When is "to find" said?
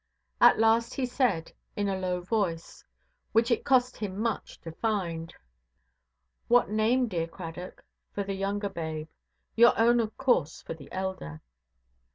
4.61-5.31